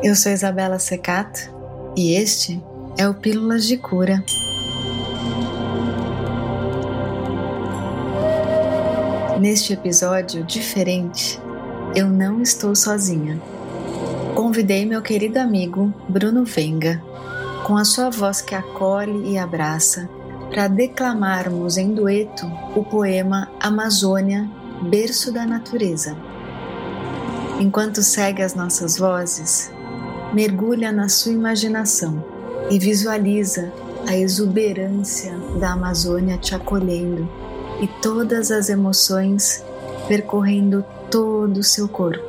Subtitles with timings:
[0.00, 1.50] Eu sou Isabela Secato
[1.96, 2.62] e este
[2.96, 4.24] é o Pílulas de Cura.
[9.40, 11.40] Neste episódio diferente,
[11.96, 13.42] eu não estou sozinha.
[14.36, 17.02] Convidei meu querido amigo Bruno Venga,
[17.66, 20.08] com a sua voz que acolhe e abraça,
[20.48, 24.48] para declamarmos em dueto o poema Amazônia,
[24.80, 26.16] berço da natureza.
[27.58, 29.72] Enquanto segue as nossas vozes,
[30.32, 32.22] mergulha na sua imaginação
[32.70, 33.72] e visualiza
[34.06, 37.28] a exuberância da Amazônia te acolhendo
[37.80, 39.64] e todas as emoções
[40.06, 42.24] percorrendo todo o seu corpo.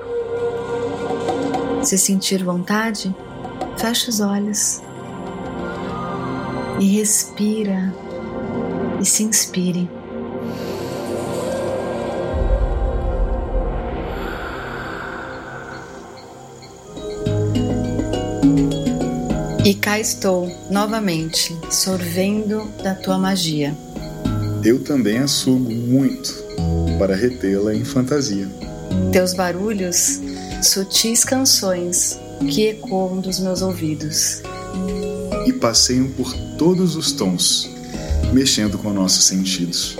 [1.83, 3.15] Se sentir vontade,
[3.77, 4.81] fecha os olhos
[6.79, 7.93] e respira
[9.01, 9.98] e se inspire.
[19.69, 23.77] E cá estou, novamente, sorvendo da tua magia.
[24.65, 26.33] Eu também a sugo muito
[26.97, 28.49] para retê-la em fantasia.
[29.11, 30.19] Teus barulhos,
[30.63, 34.41] sutis canções que ecoam dos meus ouvidos.
[35.45, 37.69] E passeiam por todos os tons,
[38.33, 39.95] mexendo com nossos sentidos.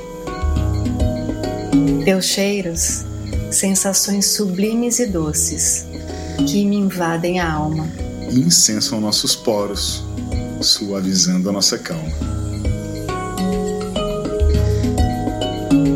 [2.03, 3.05] Teus cheiros,
[3.51, 5.85] sensações sublimes e doces
[6.47, 10.03] que me invadem a alma e incensam nossos poros,
[10.61, 12.09] suavizando a nossa calma.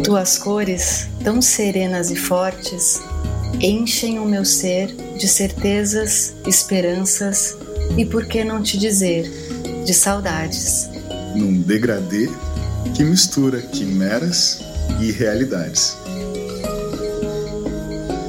[0.03, 3.01] Tuas cores, tão serenas e fortes,
[3.59, 7.55] enchem o meu ser de certezas, esperanças
[7.97, 9.29] e, por que não te dizer,
[9.85, 10.89] de saudades.
[11.35, 12.29] Num degradê
[12.93, 14.59] que mistura quimeras
[15.01, 15.97] e realidades.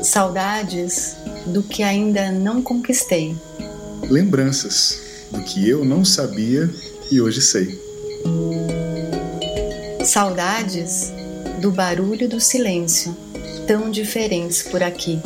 [0.02, 1.16] Saudades
[1.46, 3.36] do que ainda não conquistei
[4.10, 6.70] lembranças do que eu não sabia
[7.10, 7.80] e hoje sei.
[10.04, 11.12] Saudades
[11.60, 13.16] do barulho do silêncio,
[13.66, 15.20] tão diferentes por aqui.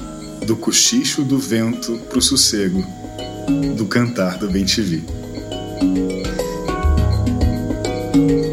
[0.47, 2.85] Do cochicho do vento pro sossego,
[3.77, 5.05] do cantar do bem-te-vi.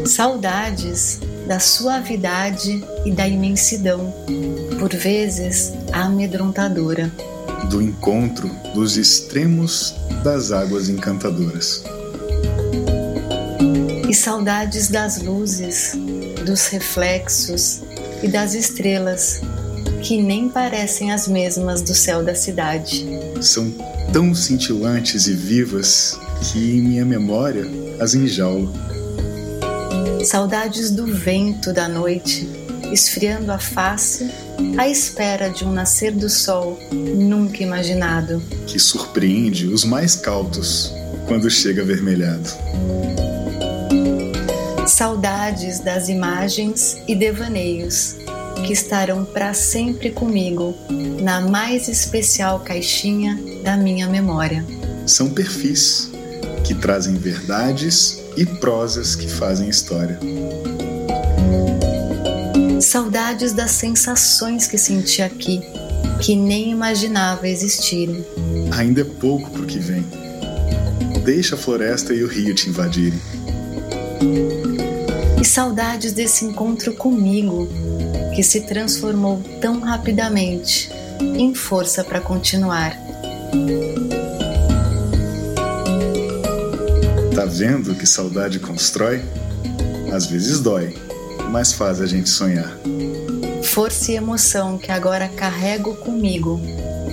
[0.06, 4.12] Saudades da suavidade e da imensidão,
[4.78, 7.12] por vezes amedrontadora
[7.70, 11.82] do encontro dos extremos das águas encantadoras.
[14.08, 15.92] E saudades das luzes,
[16.44, 17.82] dos reflexos
[18.22, 19.40] e das estrelas
[20.02, 23.04] que nem parecem as mesmas do céu da cidade.
[23.40, 23.72] São
[24.12, 27.64] tão cintilantes e vivas que em minha memória
[28.00, 28.72] as enjaulo.
[30.24, 32.48] Saudades do vento da noite,
[32.92, 34.30] esfriando a face
[34.78, 38.42] à espera de um nascer do sol nunca imaginado.
[38.66, 40.92] Que surpreende os mais cautos
[41.26, 42.48] quando chega avermelhado.
[44.86, 48.16] Saudades das imagens e devaneios
[48.64, 50.74] que estarão para sempre comigo
[51.20, 54.64] na mais especial caixinha da minha memória.
[55.06, 56.10] São perfis
[56.64, 60.18] que trazem verdades e prosas que fazem história.
[62.80, 65.62] Saudades das sensações que senti aqui,
[66.20, 68.24] que nem imaginava existirem.
[68.70, 70.04] Ainda é pouco pro que vem.
[71.24, 73.18] Deixa a floresta e o rio te invadirem.
[75.40, 77.66] E saudades desse encontro comigo,
[78.34, 82.94] que se transformou tão rapidamente em força para continuar.
[87.34, 89.22] Tá vendo que saudade constrói?
[90.12, 91.05] Às vezes dói
[91.50, 92.76] mas faz a gente sonhar.
[93.62, 96.60] Força e emoção que agora carrego comigo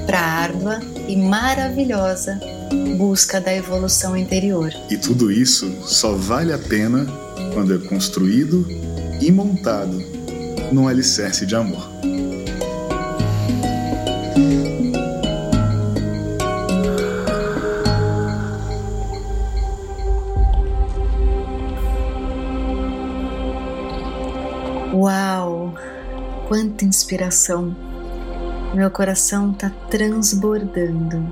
[0.06, 2.40] para a árdua e maravilhosa
[2.98, 4.72] busca da evolução interior.
[4.90, 7.06] E tudo isso só vale a pena
[7.54, 8.66] quando é construído
[9.22, 10.02] e montado
[10.72, 11.90] num alicerce de amor.
[24.94, 25.74] Uau!
[26.48, 27.76] Quanta inspiração!
[28.76, 31.26] Meu coração está transbordando.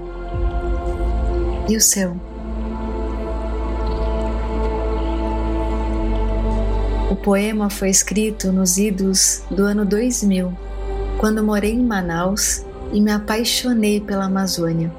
[1.70, 2.20] E o seu?
[7.12, 10.52] O poema foi escrito nos idos do ano 2000,
[11.20, 14.92] quando morei em Manaus e me apaixonei pela Amazônia.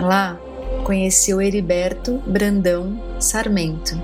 [0.00, 0.40] Lá
[0.82, 4.00] conheci o Heriberto Brandão Sarmento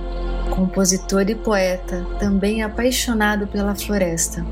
[0.53, 4.45] compositor e poeta, também apaixonado pela floresta.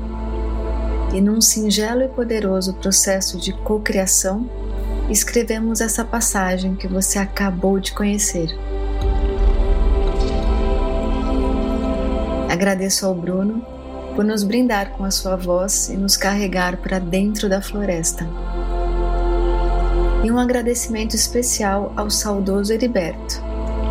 [1.13, 4.49] E num singelo e poderoso processo de cocriação,
[5.09, 8.49] escrevemos essa passagem que você acabou de conhecer.
[12.49, 13.63] Agradeço ao Bruno
[14.15, 18.27] por nos brindar com a sua voz e nos carregar para dentro da floresta.
[20.23, 23.41] E um agradecimento especial ao saudoso Heriberto,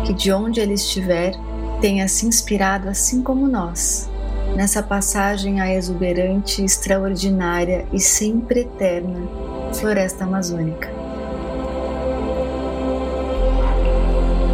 [0.05, 1.33] que de onde ele estiver
[1.81, 4.07] tenha se inspirado assim como nós,
[4.55, 9.19] nessa passagem à exuberante, extraordinária e sempre eterna
[9.73, 10.89] floresta amazônica.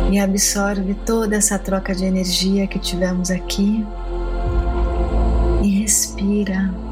[0.09, 3.85] E absorve toda essa troca de energia que tivemos aqui
[5.61, 6.86] e respira.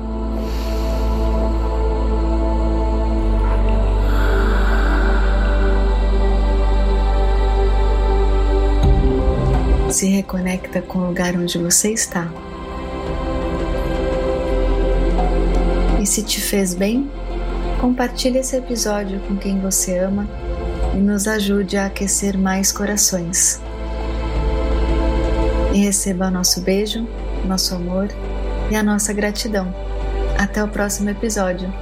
[9.95, 12.27] Se reconecta com o lugar onde você está.
[16.01, 17.09] E se te fez bem,
[17.79, 20.27] compartilhe esse episódio com quem você ama
[20.93, 23.61] e nos ajude a aquecer mais corações.
[25.73, 27.07] E receba nosso beijo,
[27.45, 28.09] nosso amor
[28.69, 29.73] e a nossa gratidão.
[30.37, 31.73] Até o próximo episódio.